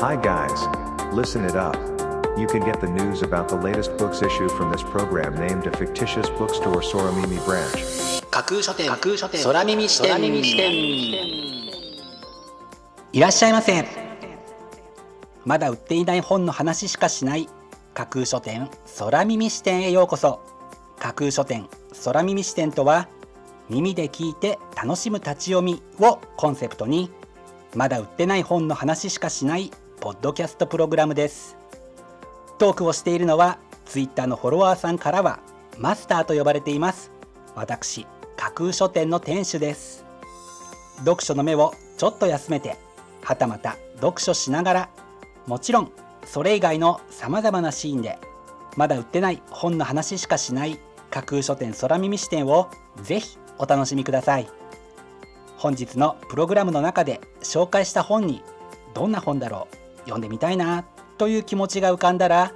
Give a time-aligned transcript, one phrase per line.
[0.00, 0.62] Hi guys.
[1.12, 1.74] Listen it up.
[2.38, 5.76] You can get the news about the latest books issue from this program named a
[5.76, 8.22] fictitious bookstore Soramimi branch.
[8.30, 10.22] 架空書店架空書店空耳視点
[13.12, 13.84] いらっしゃいませ
[15.44, 17.48] まだ売っていない本の話しかしない
[17.92, 18.70] 架空書店
[19.00, 20.40] 空耳視点へようこそ
[21.00, 21.68] 架空書店
[22.04, 23.08] 空耳視点とは
[23.68, 27.10] 耳で聞いて楽しむ立ち読みをコンセプトに
[27.74, 31.56] まだ売ってない本の話しかしないポッドキャストプログラムです。
[32.58, 35.40] トークをしているのはツイッターのフォロワーさんからは
[35.76, 37.10] マスターと呼ばれています。
[37.56, 38.06] 私
[38.36, 40.04] 架空書店の店主です。
[40.98, 42.76] 読書の目をちょっと休めて
[43.22, 44.88] はたまた読書しながら
[45.46, 45.92] もちろん
[46.24, 48.18] それ以外のさまざまなシーンで
[48.76, 50.78] まだ売ってない本の話しかしない
[51.10, 52.68] 架空書店空耳視点を
[53.02, 54.48] ぜひお楽しみください。
[55.56, 58.42] 本日のプログラムの中で紹介した本に
[58.94, 60.84] どんな本だろう読んでみたいな
[61.18, 62.52] という気持ちが浮かんだら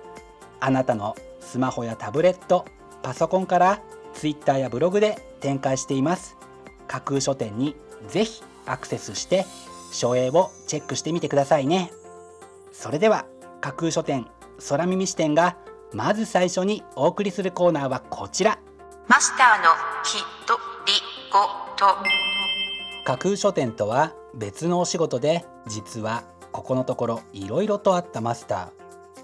[0.61, 2.65] あなたのスマホやタブレット
[3.03, 3.83] パソコンから
[4.15, 6.37] Twitter やブログで展開しています。
[6.87, 7.75] 架空書店に
[8.09, 9.45] ぜひアクセスして
[9.93, 11.91] 書影をチェックしてみてくださいね。
[12.73, 13.27] それでは
[13.61, 14.27] 架空書店
[14.69, 15.57] 空耳視点が
[15.93, 18.59] まず最初にお送りするコーナーはこちら。
[19.09, 19.71] マスターの
[20.05, 20.93] ひとり
[21.31, 21.41] ご
[21.77, 21.97] と。
[23.05, 26.23] 架空書店とは別のお仕事で実は
[26.53, 28.69] ここのところいろいろとあったマスター。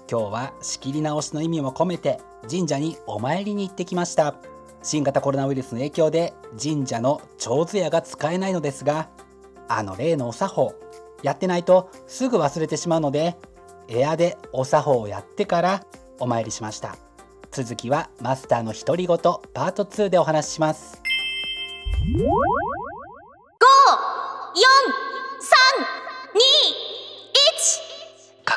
[0.09, 4.35] 今日は仕切り直しの意味も込めて神社にお参りに行ってきました。
[4.81, 9.09] 新型コロナウイルスの影響で神社の長図屋が使えないのですが
[9.67, 10.73] あの例のお作法
[11.21, 13.35] やってないとすぐ忘れてしまうので
[13.89, 15.85] エアでお作法をやってから
[16.19, 16.95] お参りしました。
[17.51, 21.01] 続きはマスターの独り言パート2でお話しします。
[22.05, 22.23] 5 4
[25.41, 25.49] 3
[26.85, 26.88] 2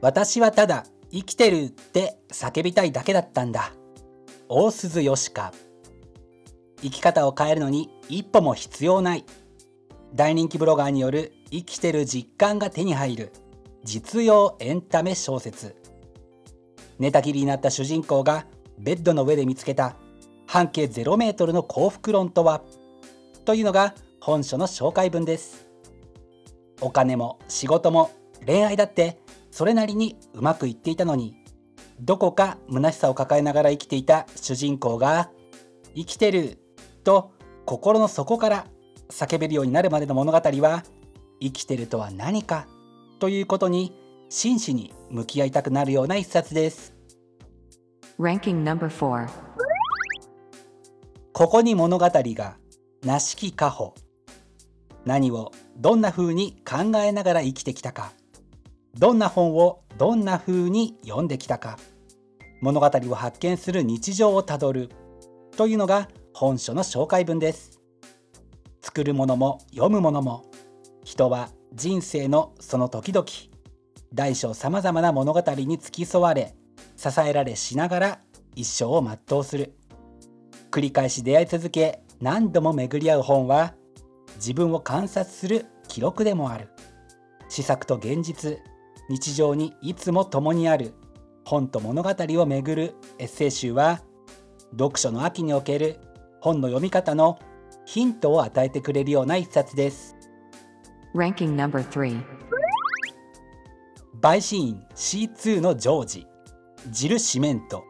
[0.00, 3.72] 私はただ生きてるって叫びたいだけだったんだ。
[4.48, 5.52] 大鈴よしか。
[6.82, 9.24] 生き方を変えるのに一歩も必要ない。
[10.14, 13.32] 大人気ブロガーによる生きてる実感が手に入る。
[13.84, 15.76] 実用エンタメ小説。
[16.98, 18.46] 寝たきりになった主人公が
[18.78, 19.96] ベッドの上で見つけた
[20.46, 22.62] 半径0メートルの幸福論とは？
[23.44, 25.66] というのが本書の紹介文です。
[26.80, 28.10] お金も仕事も
[28.46, 29.18] 恋愛だって
[29.50, 31.36] それなりにうまくいっていたのに
[32.00, 35.30] どこか虚しさを抱えながら生きていた主人公が
[35.94, 36.58] 生きてる
[37.04, 37.32] と
[37.66, 38.66] 心の底から
[39.10, 40.84] 叫べるようになるまでの物語は
[41.40, 42.66] 生きてるとは何か
[43.18, 43.94] ということに
[44.28, 46.94] 真摯に向き合いたくなるような一冊です。
[48.18, 49.28] Ranking number 4
[51.32, 52.56] ここに物語が
[53.02, 53.94] なしきかほ
[55.06, 58.12] 何をどんな風に考えながら生きてきたか
[58.98, 61.78] どんな本をどんな風に読んできたか
[62.60, 64.90] 物語を発見する日常をたどる
[65.56, 67.80] というのが本書の紹介文です。
[68.82, 70.44] 作るものも読むものも
[71.04, 73.26] 人は人生のその時々
[74.12, 76.54] 大小さまざまな物語に付き添われ
[76.96, 78.20] 支えられしながら
[78.56, 79.76] 一生を全うする。
[80.70, 83.74] 繰り返し出会い続け何度も巡り合う本は
[84.36, 86.68] 自分を観察する記録でもある。
[87.48, 88.58] 試作と現実
[89.10, 90.94] 日常にいつも共にある
[91.44, 94.02] 本と物語をめぐるエッセイ集は
[94.70, 95.98] 読書の秋における
[96.40, 97.40] 本の読み方の
[97.84, 100.14] ヒントを与えてくれるような一冊です。
[101.12, 102.22] Ranking number 3
[104.20, 106.26] 陪審員 C2 のジョージ
[106.92, 107.82] ジル・シメント。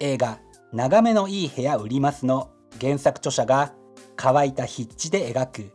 [0.00, 0.38] 映画
[0.74, 3.72] 「眺めのいい部屋売ります」の原作著者が
[4.16, 5.72] 乾いた筆致で描く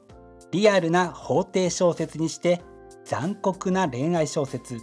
[0.52, 2.62] リアルな法廷小説にして
[3.10, 4.82] 残酷な恋愛小説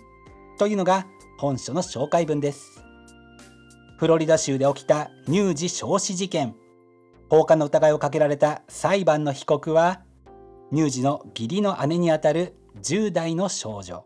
[0.59, 1.07] というのが
[1.39, 2.83] 本書の紹介文です。
[3.99, 6.57] フロリダ州で起きた乳児焼死事件。
[7.31, 10.01] 放火の疑いをかけられた裁判の被告は
[10.75, 14.05] 乳児の義理の姉にあたる10代の少女。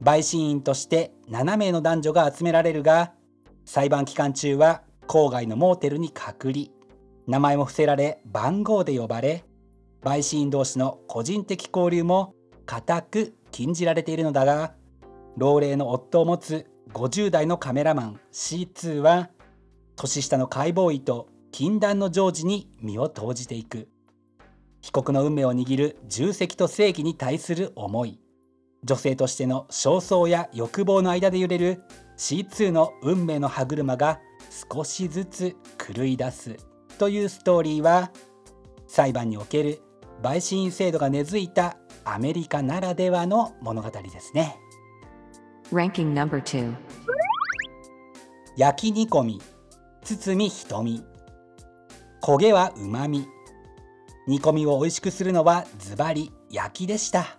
[0.00, 3.14] 陪審員として7名の男女が集められるが
[3.64, 6.66] 裁判期間中は郊外のモーテルに隔離。
[7.26, 9.44] 名前も伏せられ番号で呼ばれ
[10.04, 14.74] 陪審員同士の個人的交流も固く禁じられているのだが
[15.36, 19.30] 老齢の夫を持つ50代のカメラマン C2 は
[19.96, 23.88] 年下の解剖医と禁断の常時に身を投じていく。
[24.80, 28.18] 被告の運命を握る重責と正義に対する思い。
[28.84, 31.82] 女性としての焦燥や欲望の間で揺れる
[32.18, 34.18] C2 の運命の歯車が
[34.72, 35.56] 少しずつ
[35.94, 36.56] 狂い出す。
[36.98, 38.10] というストーリーは
[38.86, 39.80] 裁判における
[40.22, 44.56] 陪審員制度が根付いたアメリカならではの物語ですね。
[45.72, 46.74] Ranking number 2.
[48.56, 49.42] 焼き煮込み
[50.02, 51.04] 堤瞳。
[52.22, 53.26] 焦げはうまみ
[54.26, 57.38] 煮込みを美味しくするのはズバリ焼きでした。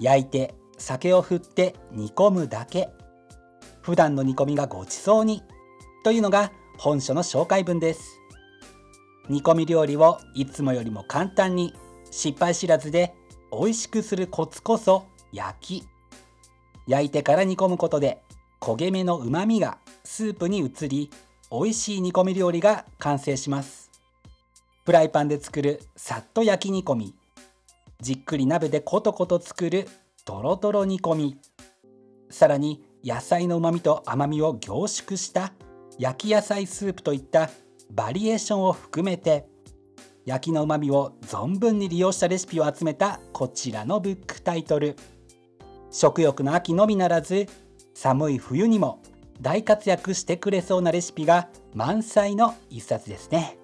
[0.00, 2.88] 焼いて酒を振って煮込むだけ。
[3.82, 5.42] 普段の煮込みがごちそうに。
[6.04, 8.20] というのが本書の紹介文です。
[9.28, 11.74] 煮込み料理をいつもよりも簡単に
[12.10, 13.14] 失敗知らずで
[13.58, 15.88] 美味しくするコツこそ焼き。
[16.86, 18.20] 焼いてから煮込むことで
[18.60, 21.10] 焦げ目のうまみがスープに移り
[21.50, 23.90] 美味しい煮込み料理が完成します。
[24.84, 27.14] フライパンで作るさっと焼き煮込み
[28.02, 29.88] じっくり鍋でコトコト作る
[30.26, 31.38] とろとろ煮込み
[32.28, 35.54] さらに野菜のうまみと甘みを凝縮した
[35.98, 37.50] 焼き野菜スープといった
[37.90, 39.46] バリエーションを含めて
[40.24, 44.96] 焼きのうまみを存分に利用したレシピを集めたこちらのブックタイトル。
[45.90, 47.46] 食欲の秋のみならず
[47.94, 49.00] 寒い冬にも
[49.40, 53.58] 大活躍してくれそうなレシピが満載の一冊ですね。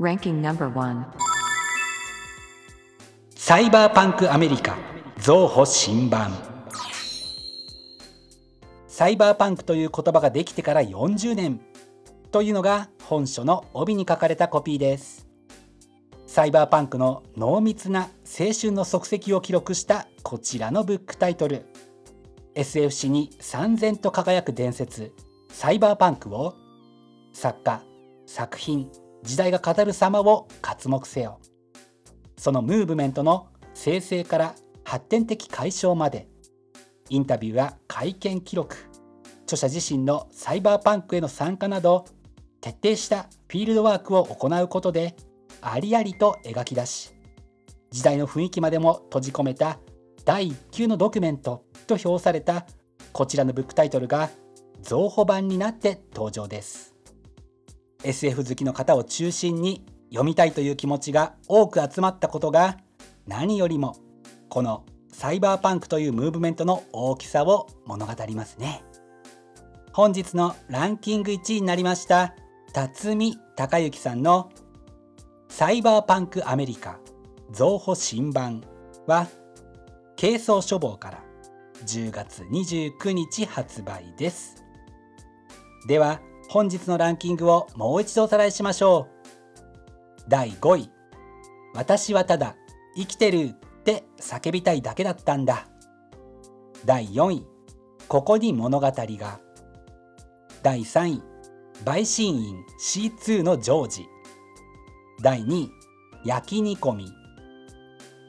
[0.00, 1.04] Ranking number 1.
[3.34, 4.76] サイバーパンクアメリカ
[5.18, 6.32] 増補新版。
[8.88, 11.60] サイバーパンクという言葉ができてから40年
[12.32, 15.26] というのが本書の帯に書かれたコピーです
[16.26, 21.66] サイバーパンクの濃密な青春の足跡を記録したこちらのブックタイトル。
[22.56, 25.12] SF 史に燦然と輝く伝説
[25.50, 26.56] サイバーパンクを
[27.32, 27.80] 作家
[28.26, 28.90] 作品
[29.22, 31.38] 時代が語る様を刮目せよ。
[32.36, 36.28] そのムーブメントの生成から発展的解消まで
[37.08, 38.76] インタビューや会見記録
[39.44, 42.04] 著者自身のサイバーパンクへの参加など
[42.60, 45.14] 徹底したフィールドワークを行うことで
[45.68, 47.12] ありありと描き出し
[47.90, 49.80] 時代の雰囲気までも閉じ込めた
[50.24, 52.66] 第1級のドキュメントと評された
[53.12, 54.30] こちらのブックタイトルが
[54.80, 56.94] 増補版になって登場です。
[58.04, 62.76] SF 好きの方を中心に読みたいという気持ちが多く集まったことが
[63.26, 63.96] 何よりも
[64.48, 68.84] このサイバーパンクというムーブメントの大きさを物語りますね。
[69.92, 72.34] 本日のランキング1位になりました
[72.72, 74.50] 辰巳孝之さんの
[75.58, 77.00] サイバーパンクアメリカ
[77.50, 78.62] 増補新版
[79.06, 79.26] は
[80.20, 81.24] 軽装書房から
[81.86, 84.62] 10月29日発売です。
[85.88, 86.20] では
[86.50, 90.24] 本日のランキングをもう一度おさらいしましょう。
[90.28, 90.90] 第5位。
[91.72, 92.54] 私はただ
[92.94, 95.68] 生きてるって叫びたいだけだったんだ。
[96.84, 97.46] 第4位。
[98.08, 99.40] ここに物語が。
[100.62, 101.22] 第3位。
[101.82, 104.15] 陪審員 C2 のジョージ。
[105.20, 105.70] 第2位
[106.24, 107.12] 焼き煮込み。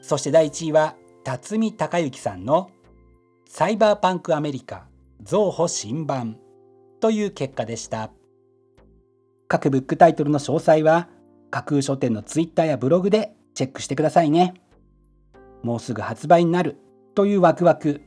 [0.02, 2.70] そして第1位は辰巳孝之さんの
[3.46, 4.86] サイバーパンクアメリカ
[5.22, 6.38] 増補新版。
[7.00, 8.10] という結果でした。
[9.46, 11.08] 各ブックタイトルの詳細は
[11.50, 14.54] 架空書店のツイッターやブログでチェックしてくださいね。
[15.62, 16.76] もうすぐ発売になる。
[17.14, 18.02] というワクワク。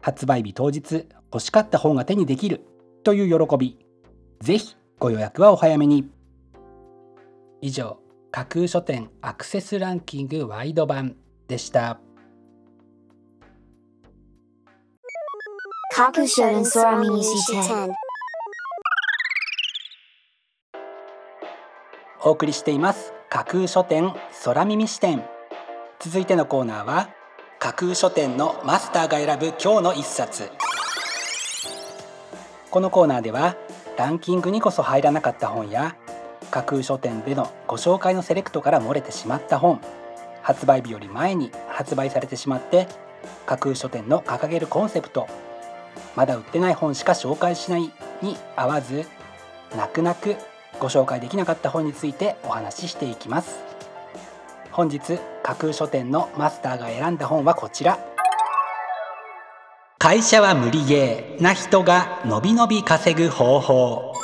[0.00, 2.62] 発売日当日欲しかった本が手にできる。
[3.02, 3.78] という喜び。
[4.40, 6.17] ぜひご予約はお早めに。
[7.60, 7.98] 以上
[8.30, 11.16] 架空書店アクセスランキングワイド版
[11.48, 11.98] でした。
[15.92, 17.92] 架空書店空耳視点
[22.22, 23.12] お送りしています。
[23.28, 24.12] 架空書店
[24.44, 25.24] 空耳視点。
[25.98, 27.08] 続いてのコーナーは
[27.58, 30.50] 架空書店のマスターが選ぶ今日の一冊。
[32.70, 33.56] このコーナーでは
[33.96, 35.96] ランキングにこそ入らなかった本や
[36.50, 39.80] 架空書店でのご紹介のセレクトから漏れてしまった本。
[40.42, 42.88] 発売日より前に発売されてしまって
[43.44, 45.26] 架空書店の掲げるコンセプト
[46.16, 49.04] まだ売ってない本しか紹介しないに合わず
[49.76, 50.36] 泣く泣く
[50.80, 53.58] ご紹介できなかった本についてお話ししていきます。
[54.70, 57.98] 本日架空書店のマスターが選んだ本はこちら。
[59.98, 64.17] 会社は無理ゲーな人がのびのび稼ぐ方法。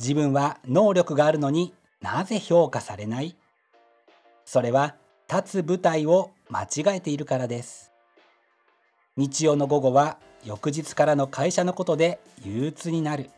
[0.00, 3.36] 自分は能力があるのになぜ評価されない？
[4.46, 4.94] それは
[5.30, 7.92] 立つ舞台を間違えているからです。
[9.18, 13.28] 日曜の午後は翌日からの会社のことで憂鬱になる。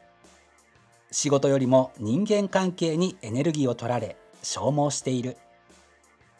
[1.10, 5.36] 仕事よりも人間関係にエネルギーを取られ消耗している。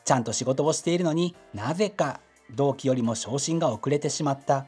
[0.04, 2.20] ちゃんと仕事をしているのになぜか
[2.54, 4.66] 同期よりも昇進が遅れてしまった。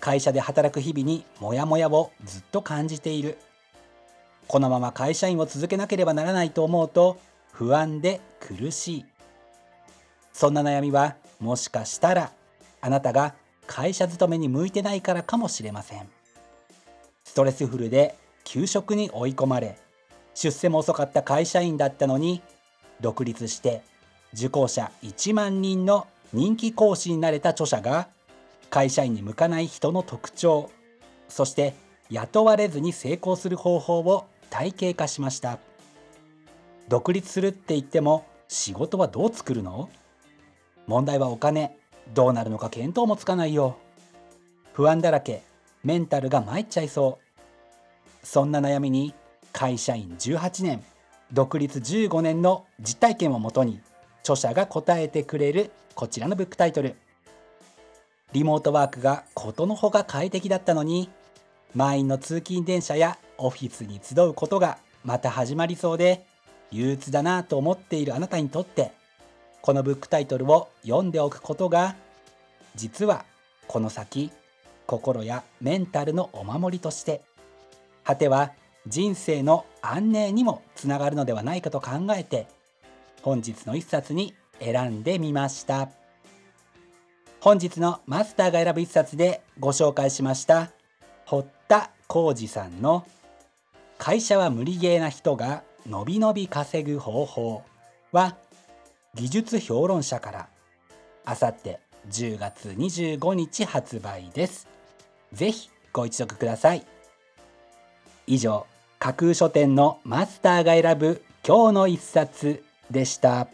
[0.00, 3.38] 会社で働く日々にモヤモヤをずっと感じている。
[4.54, 7.18] このまま会社員を続けなければならないと思うと
[7.50, 9.04] 不安で苦しい。
[10.32, 12.30] そんな悩みはもしかしたら
[12.80, 13.34] あなたが
[13.66, 16.08] 会社勤めに向いてないからかもしれません。
[17.24, 19.76] ストレスフルで休職に追い込まれ
[20.36, 22.40] 出世も遅かった会社員だったのに
[23.00, 23.82] 独立して
[24.34, 28.06] 受講者1万人の人気講師になれた著者が
[28.70, 30.70] 会社員に向かない人の特徴
[31.28, 31.74] そして
[32.08, 35.58] 雇われずに成功する方法を体系化しました。
[36.88, 39.88] 独立するって言っても仕事はどう作るの？
[40.86, 41.76] 問題はお金。
[42.12, 43.78] どうなるのか見当もつかないよ。
[44.74, 45.42] 不安だらけ。
[45.82, 47.18] メンタルが参っちゃいそ
[48.22, 48.26] う。
[48.26, 49.14] そんな悩みに
[49.52, 50.84] 会社員18年
[51.32, 53.80] 独立15年の実体験をもとに
[54.20, 56.96] 著者が答えてくれるこちらのブックタイトル。
[58.32, 61.08] リモートワークがことのほか快適だったのに
[61.74, 66.24] 満員の通勤電車やオフィスに集うことがまた始まりそうで
[66.70, 68.92] 憂鬱だなと思っているあなたにとって
[69.60, 71.96] このブックタイトルを読んでおくことが
[72.74, 73.24] 実は
[73.66, 74.30] この先
[74.86, 77.22] 心やメンタルのお守りとして
[78.04, 78.52] 果ては
[78.86, 82.46] 人生の安寧にもつながるのではないかと考えて
[83.22, 85.88] 本日の一冊に選んでみました。
[87.44, 90.70] 本日のマスターが選ぶ一冊でご紹介しました
[91.26, 93.06] 堀田浩二さんの
[94.04, 97.62] 「会社は無理ゲーな人がのびのび稼ぐ方法」
[98.12, 98.36] は
[99.14, 100.48] 技術評論者から。
[101.24, 101.80] あさって
[102.10, 104.68] 10月25日発売です。
[105.32, 106.84] ぜひご一読ください。
[108.26, 108.66] 以上
[108.98, 113.48] 架空書店のマスターが選ぶ今日の一冊でした。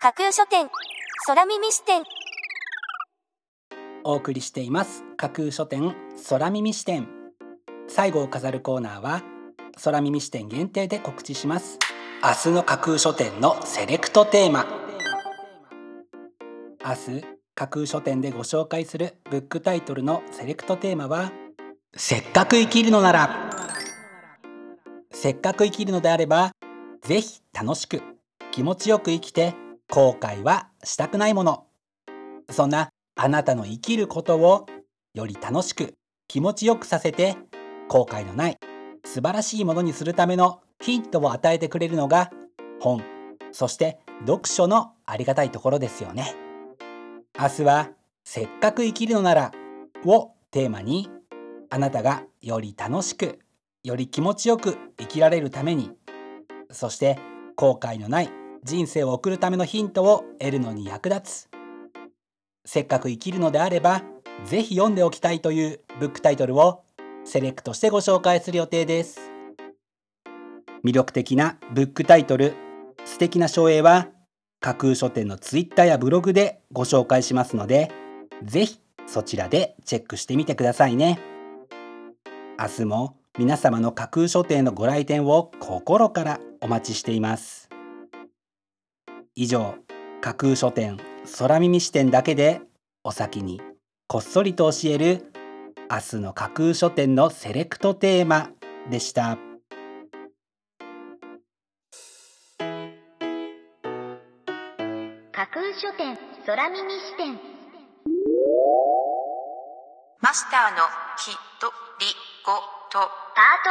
[0.00, 0.68] 架空書店
[1.28, 2.02] 空耳視点。
[4.02, 5.04] お送りしています。
[5.16, 5.94] 架空書店
[6.28, 7.21] 空耳視点
[7.94, 9.22] 最後を飾るコーナーは
[9.84, 11.78] 空耳視点限定で告知します。
[12.24, 14.64] 明日の架空書店のセレクトテーマ。
[16.82, 21.32] 明日架空書店でご紹介するブックタイトルのセレクトテーマは
[21.94, 23.50] せっかく生きるのなら。
[25.10, 26.52] せっかく生きるのであれば
[27.02, 28.00] ぜひ楽しく
[28.52, 29.54] 気持ちよく生きて
[29.90, 31.66] 後悔はしたくないもの。
[32.48, 34.64] そんなあなたの生きることを
[35.12, 35.92] より楽しく
[36.26, 37.36] 気持ちよくさせて
[37.92, 38.56] 後悔のない
[39.04, 42.30] 素晴らしいものにするためのヒントを与えてくれるのが
[42.80, 43.04] 本。
[43.52, 46.34] そして読書のありがたいところですよね。
[47.38, 47.90] 明日は
[48.24, 49.52] せっかく生きるのなら
[50.06, 51.10] をテーマに
[51.68, 53.40] あなたがより楽しく
[53.84, 55.90] より気持ちよく生きられるために
[56.70, 57.18] そして
[57.56, 58.30] 後悔のない
[58.64, 61.50] 人生を送るためのヒントを得るのに役立つ。
[62.64, 64.00] せっかく生きるのであれば
[64.46, 66.84] ぜひ読んでおきたいというブックタイトルを
[67.24, 69.32] セレクトしてご紹介する予定です。
[70.84, 72.54] 魅力的なブックタイトル
[73.04, 74.08] 素敵な書影は
[74.60, 77.90] 架空書店のツイッターやブログでご紹介しますので
[78.44, 81.20] ぜひそちらでチェックしてみてくださいね。
[82.58, 87.68] 明日も皆様の架空書店のご来店を心からお待ちしています。
[89.34, 89.74] 以上
[90.20, 90.98] 架空書店
[91.38, 92.60] 空耳視点だけで
[93.04, 93.60] お先に
[94.06, 95.31] こっそりと教える
[95.92, 98.48] 明日の架空書店のセレクトテーマ
[98.88, 99.36] でした。
[105.32, 107.38] 架空書店空耳視点。
[110.22, 110.78] マスターの
[111.18, 111.70] ひと
[112.00, 112.06] り
[112.46, 112.54] ご
[112.90, 113.06] と。
[113.34, 113.62] パー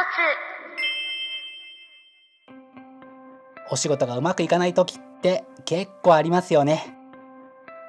[3.68, 6.96] トお仕事がうまくいかない時って結構ありますよね。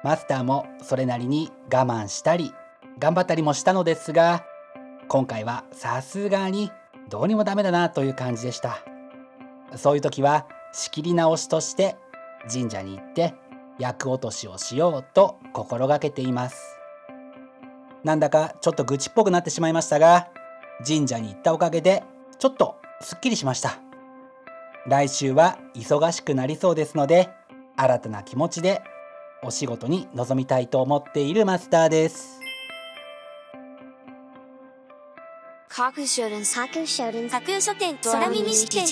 [0.02, 2.52] マスターもそれなりに我慢したり
[2.98, 4.44] 頑張ったりもしたのですが
[5.08, 6.70] 今回はさすがに
[7.08, 8.78] どうにもダメだなという感じでした。
[9.76, 11.96] そういう時は仕切り直しとして
[12.50, 13.34] 神社に行って
[13.78, 16.78] 厄落としをしようと心がけています。
[18.02, 20.28] なんだかちょっと愚痴っぽくなってしまいましたが
[20.86, 22.02] 神社に行ったおかげで
[22.38, 23.78] ちょっとすっきりしました。
[24.86, 27.30] 来週は忙しくなりそうですので
[27.76, 28.82] 新たな気持ちで
[29.42, 32.43] お仕事に臨みたいと思っているマスターです。
[35.76, 37.98] 架空書店架空書店。
[38.00, 38.86] 空耳視点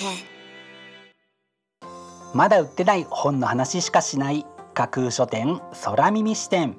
[2.35, 4.45] まだ売ってない本の話しかしない。
[4.75, 6.77] 架空書店空耳視点。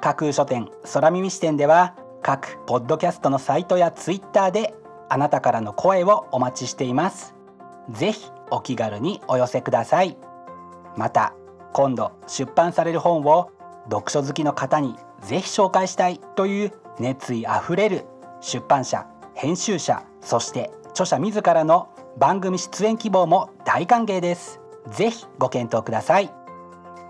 [0.00, 4.74] 架空書店空耳視点では各ポッドキャストのサイトやツイッターで
[5.08, 7.36] あなたからの声をお待ちしています。
[7.88, 10.18] ぜひお気軽にお寄せください。
[10.96, 11.34] また
[11.72, 13.52] 今度出版される本を
[13.84, 18.06] 読書好きの方にぜひ紹介したいという熱意あふれる
[18.40, 24.60] 出版社編集者そして著者自らの番組出演希望も大歓迎です。
[24.90, 26.32] ぜひご検討ください。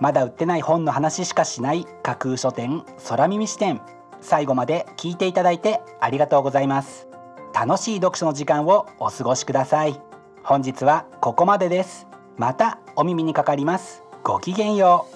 [0.01, 3.81] まだ売ってない本の話しかしない架空書店空耳視点
[4.21, 7.07] 最後まで聞いていただいてありがとうございます。
[7.55, 10.01] 楽しい読書の時間をお過ごしください。
[10.43, 12.09] 本日はここまでです。
[12.37, 14.03] またお耳にかかります。
[14.25, 15.16] ごきげんよう。